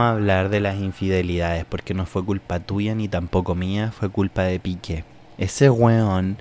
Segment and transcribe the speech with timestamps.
[0.00, 4.42] a hablar de las infidelidades, porque no fue culpa tuya ni tampoco mía, fue culpa
[4.42, 5.04] de Piqué.
[5.38, 6.36] Ese weón,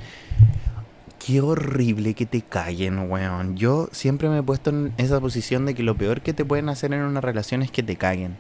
[1.26, 3.56] qué horrible que te callen, weón.
[3.56, 6.70] Yo siempre me he puesto en esa posición de que lo peor que te pueden
[6.70, 8.38] hacer en una relación es que te caguen.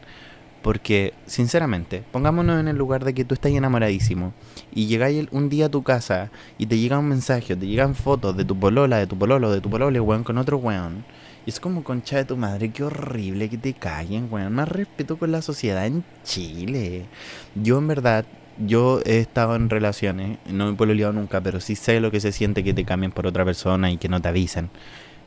[0.61, 4.33] Porque, sinceramente, pongámonos en el lugar de que tú estás enamoradísimo
[4.71, 8.37] y llegáis un día a tu casa y te llega un mensaje, te llegan fotos
[8.37, 11.03] de tu polola, de tu pololo, de tu polole, weón, con otro weón.
[11.45, 14.53] Es como concha de tu madre, qué horrible que te callen, weón.
[14.53, 17.05] Más respeto con la sociedad en Chile.
[17.55, 18.25] Yo, en verdad,
[18.59, 22.19] yo he estado en relaciones, no me he pololeado nunca, pero sí sé lo que
[22.19, 24.69] se siente que te cambien por otra persona y que no te avisen.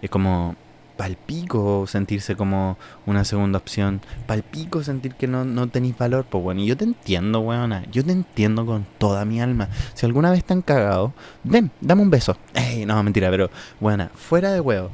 [0.02, 0.54] Es como,
[0.96, 6.60] palpico sentirse como una segunda opción, palpico sentir que no, no tenéis valor, pues bueno,
[6.60, 9.68] y yo te entiendo, weona, yo te entiendo con toda mi alma.
[9.94, 11.12] Si alguna vez te han cagado,
[11.42, 12.36] ven, dame un beso.
[12.54, 14.90] Ey, no, mentira, pero, buena, fuera de huevo.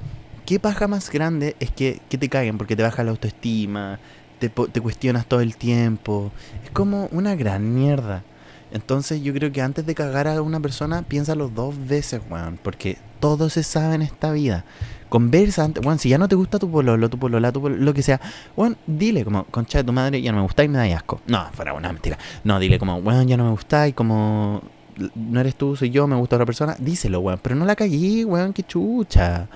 [0.51, 4.01] ¿Qué paja más grande es que, que te caguen porque te baja la autoestima,
[4.41, 6.33] te, te cuestionas todo el tiempo?
[6.65, 8.25] Es como una gran mierda.
[8.73, 12.59] Entonces yo creo que antes de cagar a una persona, piénsalo dos veces, weón.
[12.61, 14.65] Porque todo se sabe en esta vida.
[15.09, 18.03] Conversa antes, weón, si ya no te gusta tu pololo, tu polola, tu lo que
[18.03, 18.21] sea,
[18.57, 21.21] weón, dile como, concha de tu madre, ya no me gusta y me da asco.
[21.29, 22.19] No, fuera una mentira.
[22.43, 24.63] No, dile como, weón, ya no me gusta y como
[25.15, 26.75] no eres tú, soy yo, me gusta otra persona.
[26.77, 27.39] Díselo, weón.
[27.41, 29.49] Pero no la cagué, weón, qué chucha.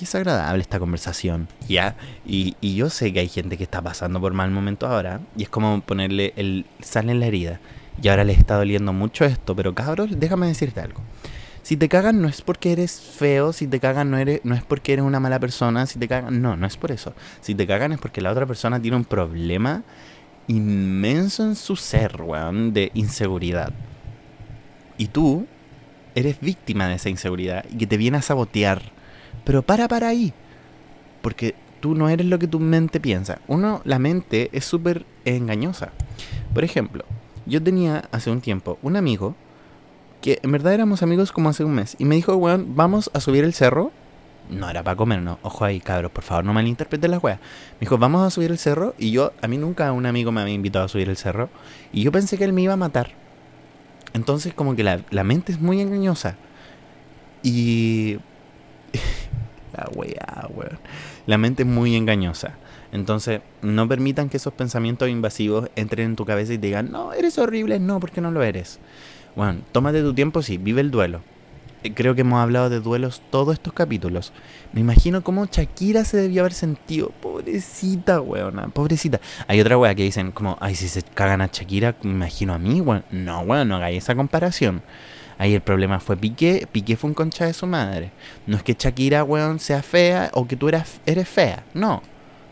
[0.00, 1.46] Qué desagradable esta conversación.
[1.68, 5.20] Ya, y, y yo sé que hay gente que está pasando por mal momento ahora.
[5.36, 7.60] Y es como ponerle el sal en la herida
[8.02, 11.02] y ahora les está doliendo mucho esto, pero cabros, déjame decirte algo.
[11.62, 14.62] Si te cagan no es porque eres feo, si te cagan no, eres, no es
[14.64, 17.12] porque eres una mala persona, si te cagan, no, no es por eso.
[17.42, 19.82] Si te cagan es porque la otra persona tiene un problema
[20.48, 23.70] inmenso en su ser, weón, de inseguridad.
[24.96, 25.46] Y tú
[26.14, 28.98] eres víctima de esa inseguridad y que te viene a sabotear.
[29.44, 30.32] Pero para para ahí.
[31.22, 33.40] Porque tú no eres lo que tu mente piensa.
[33.48, 35.90] Uno, la mente es súper engañosa.
[36.54, 37.04] Por ejemplo,
[37.46, 39.34] yo tenía hace un tiempo un amigo
[40.20, 41.96] que en verdad éramos amigos como hace un mes.
[41.98, 43.90] Y me dijo, weón, vamos a subir el cerro.
[44.50, 45.38] No era para comer, no.
[45.42, 47.38] Ojo ahí, cabros, por favor, no malinterpreten las weas.
[47.74, 48.94] Me dijo, vamos a subir el cerro.
[48.98, 51.48] Y yo, a mí nunca un amigo me había invitado a subir el cerro.
[51.92, 53.12] Y yo pensé que él me iba a matar.
[54.12, 56.36] Entonces, como que la, la mente es muy engañosa.
[57.42, 58.18] Y.
[59.72, 60.78] la wea, weón.
[61.26, 62.56] La mente es muy engañosa.
[62.92, 67.12] Entonces, no permitan que esos pensamientos invasivos entren en tu cabeza y te digan, no,
[67.12, 68.80] eres horrible, no, porque no lo eres.
[69.36, 71.20] Bueno, tómate tu tiempo, sí, vive el duelo.
[71.82, 74.32] Eh, creo que hemos hablado de duelos todos estos capítulos.
[74.72, 77.10] Me imagino cómo Shakira se debió haber sentido.
[77.22, 79.20] Pobrecita, weona, pobrecita.
[79.46, 82.58] Hay otra wea que dicen como, ay, si se cagan a Shakira, me imagino a
[82.58, 83.04] mí, weón.
[83.10, 84.82] No, weón, no hagáis esa comparación.
[85.40, 86.68] Ahí el problema fue Piqué.
[86.70, 88.12] Piqué fue un concha de su madre.
[88.46, 91.64] No es que Shakira, weón, sea fea o que tú eras, eres fea.
[91.74, 92.02] No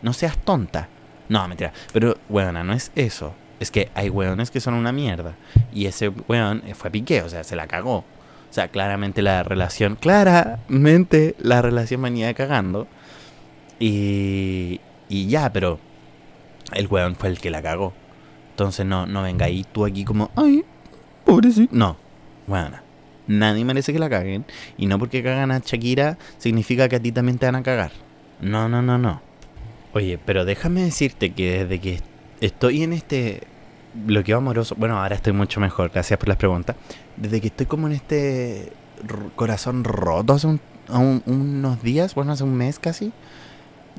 [0.01, 0.87] no seas tonta.
[1.27, 1.73] No, mentira.
[1.93, 3.33] Pero, weona, no es eso.
[3.59, 5.35] Es que hay weones que son una mierda.
[5.73, 7.97] Y ese weón fue Piqué, o sea, se la cagó.
[7.97, 12.87] O sea, claramente la relación, claramente la relación venía cagando.
[13.79, 15.79] Y, y ya, pero
[16.73, 17.93] el weón fue el que la cagó.
[18.51, 20.63] Entonces no, no venga ahí tú aquí como, ay,
[21.25, 21.73] pobrecito.
[21.75, 21.97] No,
[22.49, 22.83] weona.
[23.27, 24.45] Nadie merece que la caguen.
[24.77, 27.91] Y no porque cagan a Shakira significa que a ti también te van a cagar.
[28.41, 29.21] No, no, no, no.
[29.93, 31.99] Oye, pero déjame decirte que desde que
[32.41, 33.41] estoy en este
[33.93, 36.75] bloqueo amoroso, bueno, ahora estoy mucho mejor, gracias por las preguntas.
[37.17, 38.71] Desde que estoy como en este
[39.35, 40.47] corazón roto hace
[40.87, 43.11] unos días, bueno, hace un mes casi,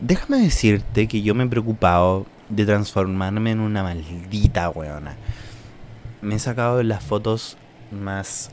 [0.00, 5.16] déjame decirte que yo me he preocupado de transformarme en una maldita weona.
[6.22, 7.56] Me he sacado las fotos
[7.90, 8.50] más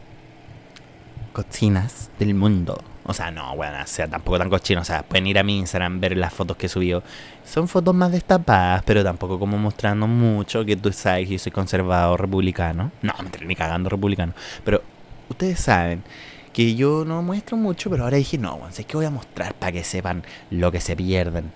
[1.33, 2.81] cochinas del mundo.
[3.09, 4.81] O sea, no, bueno, o sea, tampoco tan cochino.
[4.81, 7.03] O sea, pueden ir a mi Instagram, ver las fotos que he subido.
[7.45, 11.53] Son fotos más destapadas, pero tampoco como mostrando mucho que tú sabes que yo soy
[11.53, 12.91] conservador republicano.
[13.01, 14.33] No, me ni cagando republicano.
[14.65, 14.83] Pero
[15.29, 16.03] ustedes saben
[16.51, 19.53] que yo no muestro mucho, pero ahora dije, no, bueno, es que voy a mostrar
[19.53, 21.53] para que sepan lo que se pierden.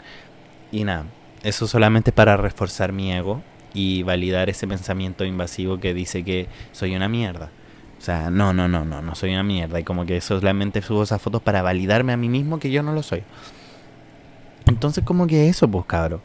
[0.71, 1.05] Y nada,
[1.43, 3.41] eso solamente para reforzar mi ego
[3.73, 7.49] y validar ese pensamiento invasivo que dice que soy una mierda.
[8.01, 9.79] O sea, no, no, no, no, no soy una mierda.
[9.79, 12.93] Y como que solamente subo esas fotos para validarme a mí mismo que yo no
[12.93, 13.21] lo soy.
[14.65, 16.19] Entonces, como que eso, pues, cabro.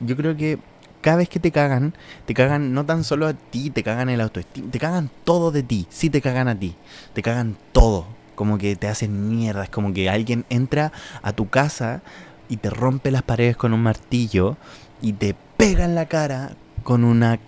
[0.00, 0.58] Yo creo que
[1.02, 1.92] cada vez que te cagan,
[2.24, 5.62] te cagan no tan solo a ti, te cagan el autoestima, te cagan todo de
[5.62, 5.86] ti.
[5.90, 6.74] Sí te cagan a ti.
[7.12, 8.06] Te cagan todo.
[8.34, 9.64] Como que te hacen mierda.
[9.64, 10.90] Es como que alguien entra
[11.20, 12.00] a tu casa
[12.48, 14.56] y te rompe las paredes con un martillo
[15.02, 16.52] y te pega en la cara
[16.82, 17.38] con un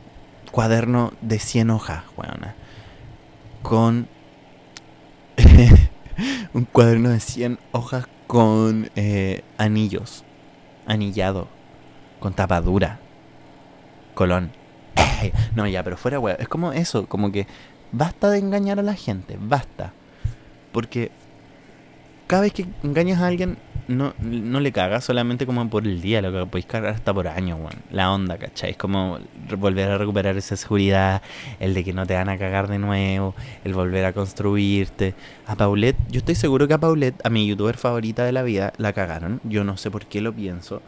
[0.51, 2.55] cuaderno de 100 hojas, weona
[3.63, 4.09] con
[6.55, 10.25] un cuaderno de 100 hojas con eh, anillos,
[10.87, 11.49] anillado,
[12.21, 13.01] con tapadura.
[14.15, 14.53] Colón.
[15.55, 16.37] No, ya, pero fuera weón.
[16.41, 17.47] Es como eso, como que
[17.93, 19.93] basta de engañar a la gente, basta.
[20.73, 21.13] Porque
[22.33, 23.59] cada vez que engañas a alguien,
[23.89, 27.29] no, no le cagas solamente como por el día, lo que podéis cargar hasta por
[27.29, 27.75] años, weón.
[27.91, 28.71] La onda, ¿cachai?
[28.71, 29.19] Es como
[29.59, 31.21] volver a recuperar esa seguridad,
[31.61, 33.35] el de que no te van a cagar de nuevo,
[33.65, 35.15] el volver a construirte.
[35.47, 38.73] A Paulette, yo estoy seguro que a Paulette, a mi youtuber favorita de la vida,
[38.79, 39.43] la cagaron.
[39.45, 40.81] Yo no sé por qué lo pienso.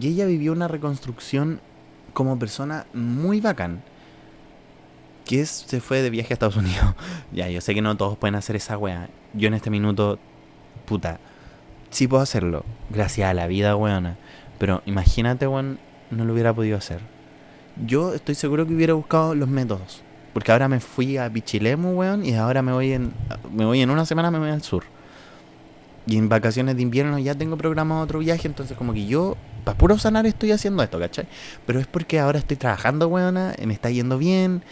[0.00, 1.60] Y ella vivió una reconstrucción
[2.14, 3.84] como persona muy bacán.
[5.24, 6.96] Que se fue de viaje a Estados Unidos.
[7.32, 9.08] ya, yo sé que no todos pueden hacer esa weá.
[9.34, 10.18] Yo en este minuto,
[10.86, 11.18] puta,
[11.90, 12.64] sí puedo hacerlo.
[12.90, 14.16] Gracias a la vida, weona.
[14.58, 15.78] Pero imagínate, weón,
[16.10, 17.00] no lo hubiera podido hacer.
[17.86, 20.02] Yo estoy seguro que hubiera buscado los métodos.
[20.32, 23.12] Porque ahora me fui a Pichilemu, weón, y ahora me voy en.
[23.52, 24.84] Me voy en una semana, me voy al sur.
[26.06, 29.76] Y en vacaciones de invierno ya tengo programado otro viaje, entonces como que yo, para
[29.76, 31.26] puro sanar, estoy haciendo esto, ¿cachai?
[31.66, 34.62] Pero es porque ahora estoy trabajando, weona, me está yendo bien,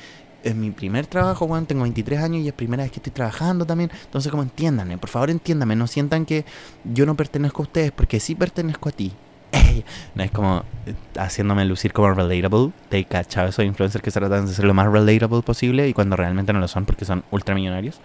[0.42, 3.66] es mi primer trabajo, weón, tengo 23 años y es primera vez que estoy trabajando
[3.66, 3.90] también.
[4.04, 6.44] Entonces, como entiéndanme, por favor entiéndanme, no sientan que
[6.84, 9.12] yo no pertenezco a ustedes, porque sí pertenezco a ti.
[10.14, 12.72] no es como eh, haciéndome lucir como relatable.
[12.88, 16.16] Te cachado esos influencers que se tratan de ser lo más relatable posible y cuando
[16.16, 18.00] realmente no lo son porque son ultramillonarios.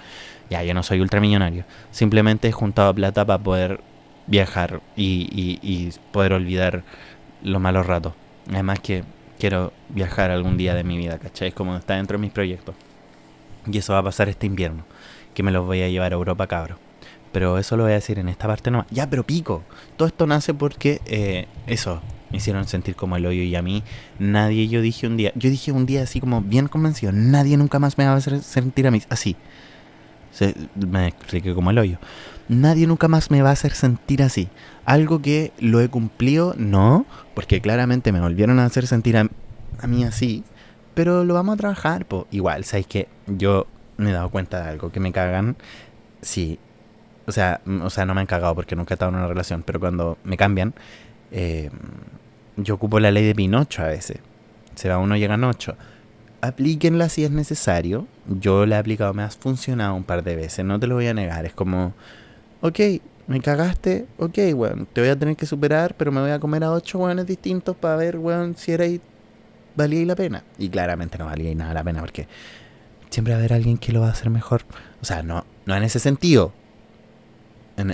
[0.49, 1.65] Ya, yo no soy ultramillonario.
[1.91, 3.81] Simplemente he juntado plata para poder
[4.27, 6.83] viajar y, y poder olvidar
[7.43, 8.13] los malos ratos.
[8.49, 9.03] Además que
[9.43, 11.49] quiero viajar algún día de mi vida, ¿cachai?
[11.49, 12.75] Es como está dentro de mis proyectos.
[13.69, 14.85] Y eso va a pasar este invierno,
[15.33, 16.77] que me los voy a llevar a Europa, cabro.
[17.33, 18.87] Pero eso lo voy a decir en esta parte nomás.
[18.89, 19.61] Ya, pero pico.
[19.97, 22.01] Todo esto nace porque eh, eso,
[22.31, 23.83] me hicieron sentir como el hoyo y a mí
[24.17, 27.79] nadie, yo dije un día, yo dije un día así como bien convencido, nadie nunca
[27.79, 29.35] más me va a hacer sentir a mí así.
[30.33, 31.97] Se, me expliqué como el hoyo.
[32.49, 34.49] Nadie nunca más me va a hacer sentir así.
[34.85, 39.29] Algo que lo he cumplido, no, porque claramente me volvieron a hacer sentir a,
[39.87, 40.43] mí así,
[40.93, 42.27] pero lo vamos a trabajar, po.
[42.31, 45.55] Igual, ¿sabéis que Yo me he dado cuenta de algo, que me cagan,
[46.21, 46.59] sí,
[47.25, 49.63] o sea, o sea, no me han cagado porque nunca he estado en una relación,
[49.63, 50.73] pero cuando me cambian,
[51.31, 51.69] eh,
[52.57, 54.17] yo ocupo la ley de Pinocho a veces.
[54.75, 55.75] Se va uno, llegan ocho.
[56.43, 58.05] Aplíquenla si es necesario.
[58.27, 61.07] Yo la he aplicado, me has funcionado un par de veces, no te lo voy
[61.07, 61.45] a negar.
[61.45, 61.93] Es como,
[62.59, 62.79] ok,
[63.27, 66.65] me cagaste, ok, weón, te voy a tener que superar, pero me voy a comer
[66.65, 68.83] a ocho weones distintos para ver, weón, si era
[69.77, 70.43] valía la pena.
[70.57, 72.27] Y claramente no valía nada la pena porque
[73.09, 74.63] siempre va a haber alguien que lo va a hacer mejor.
[75.01, 76.51] O sea, no, no en ese sentido.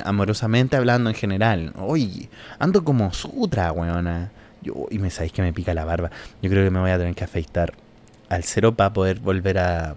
[0.05, 1.73] amorosamente hablando en general.
[1.77, 4.31] Oye, ando como sutra, weona.
[4.63, 6.09] Yo, y me sabéis que me pica la barba.
[6.41, 7.73] Yo creo que me voy a tener que afeitar
[8.29, 9.95] al cero para poder volver a,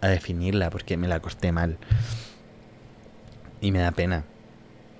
[0.00, 1.78] a definirla porque me la corté mal.
[3.60, 4.24] Y me da pena.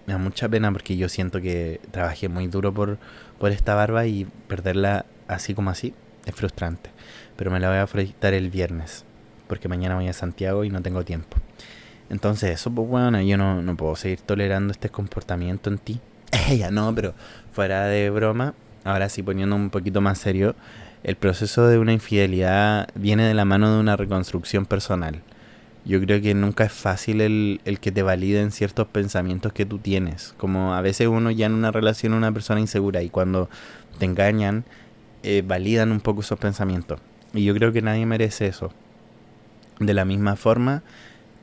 [0.06, 2.98] Me da mucha pena porque yo siento que trabajé muy duro por,
[3.38, 5.94] por esta barba y perderla así como así
[6.25, 6.90] es frustrante.
[7.36, 9.04] Pero me la voy a afeitar el viernes.
[9.46, 11.36] Porque mañana voy a Santiago y no tengo tiempo.
[12.10, 16.00] Entonces, eso, pues bueno, yo no, no puedo seguir tolerando este comportamiento en ti.
[16.48, 17.14] Ella no, pero
[17.52, 18.54] fuera de broma,
[18.84, 20.54] ahora sí poniendo un poquito más serio,
[21.04, 25.22] el proceso de una infidelidad viene de la mano de una reconstrucción personal
[25.88, 29.78] yo creo que nunca es fácil el, el, que te validen ciertos pensamientos que tú
[29.78, 30.34] tienes.
[30.36, 33.49] Como a veces uno ya en una relación una persona insegura y cuando
[33.99, 34.64] te engañan,
[35.23, 37.00] eh, validan un poco esos pensamientos.
[37.32, 38.70] Y yo creo que nadie merece eso.
[39.80, 40.82] De la misma forma,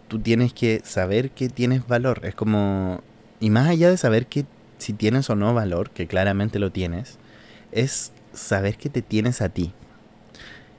[0.07, 2.21] tú tienes que saber que tienes valor.
[2.23, 3.01] Es como,
[3.39, 4.45] y más allá de saber que
[4.77, 7.17] si tienes o no valor, que claramente lo tienes,
[7.71, 9.73] es saber que te tienes a ti.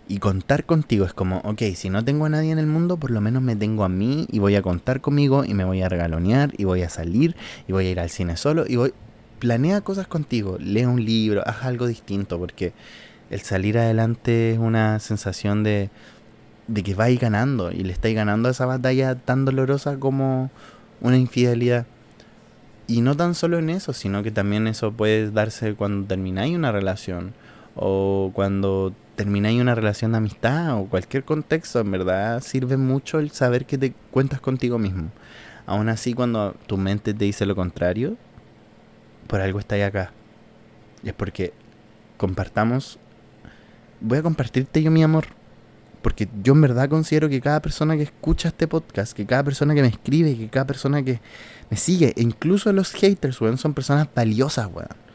[0.08, 3.10] Y contar contigo es como, ok, si no tengo a nadie en el mundo, por
[3.10, 5.88] lo menos me tengo a mí y voy a contar conmigo y me voy a
[5.88, 7.34] regalonear y voy a salir
[7.66, 8.94] y voy a ir al cine solo y voy...
[9.38, 12.72] Planea cosas contigo, lee un libro, haz algo distinto porque
[13.28, 15.90] el salir adelante es una sensación de,
[16.68, 20.50] de que vais ganando y le estáis ganando esa batalla tan dolorosa como
[21.02, 21.84] una infidelidad.
[22.86, 26.72] Y no tan solo en eso, sino que también eso puede darse cuando termináis una
[26.72, 27.34] relación
[27.76, 33.30] o cuando termináis una relación de amistad o cualquier contexto, en verdad sirve mucho el
[33.30, 35.10] saber que te cuentas contigo mismo.
[35.66, 38.16] Aún así, cuando tu mente te dice lo contrario,
[39.26, 40.12] por algo estáis acá.
[41.02, 41.52] Y es porque
[42.16, 42.98] compartamos.
[44.00, 45.26] Voy a compartirte yo mi amor.
[46.02, 49.74] Porque yo en verdad considero que cada persona que escucha este podcast, que cada persona
[49.74, 51.20] que me escribe, que cada persona que
[51.68, 55.05] me sigue, e incluso los haters, weón, son personas valiosas, weón.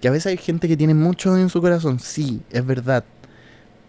[0.00, 3.04] Que a veces hay gente que tiene mucho en su corazón, sí, es verdad.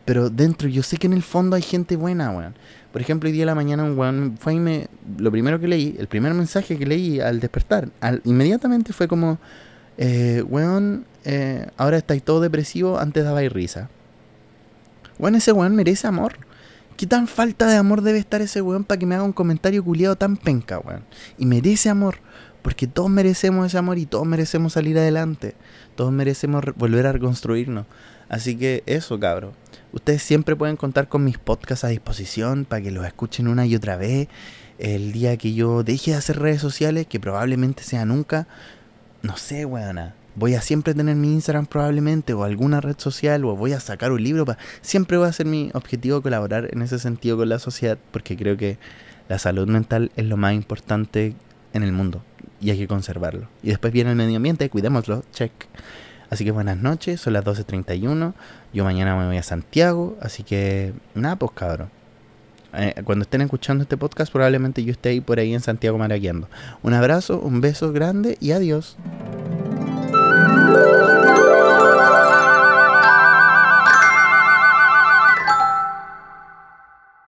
[0.05, 2.55] Pero dentro, yo sé que en el fondo hay gente buena, weón.
[2.91, 4.87] Por ejemplo, hoy día de la mañana un weón fue y me...
[5.19, 9.37] Lo primero que leí, el primer mensaje que leí al despertar, al, inmediatamente fue como...
[9.97, 13.89] Eh, weón, eh, ahora estáis todo depresivo, antes dabais risa.
[15.19, 16.37] Weón, ese weón merece amor.
[16.97, 19.83] ¿Qué tan falta de amor debe estar ese weón para que me haga un comentario
[19.83, 21.03] culiado tan penca, weón?
[21.37, 22.15] Y merece amor.
[22.69, 25.55] Porque todos merecemos ese amor y todos merecemos salir adelante.
[25.95, 27.87] Todos merecemos volver a reconstruirnos.
[28.29, 29.53] Así que eso, cabro.
[29.91, 33.75] Ustedes siempre pueden contar con mis podcasts a disposición para que los escuchen una y
[33.75, 34.27] otra vez.
[34.77, 38.47] El día que yo deje de hacer redes sociales, que probablemente sea nunca,
[39.23, 40.13] no sé, weona.
[40.35, 44.11] Voy a siempre tener mi Instagram probablemente o alguna red social o voy a sacar
[44.11, 44.45] un libro.
[44.45, 48.37] para Siempre va a ser mi objetivo colaborar en ese sentido con la sociedad porque
[48.37, 48.77] creo que
[49.27, 51.33] la salud mental es lo más importante
[51.73, 52.23] en el mundo
[52.61, 53.47] y hay que conservarlo.
[53.63, 55.51] Y después viene el medio ambiente, cuidémoslo, check.
[56.29, 58.33] Así que buenas noches, son las 12.31.
[58.73, 61.89] Yo mañana me voy a Santiago, así que nada, pues cabrón.
[62.73, 66.47] Eh, cuando estén escuchando este podcast, probablemente yo esté ahí por ahí en Santiago maraqueando.
[66.83, 68.95] Un abrazo, un beso grande y adiós.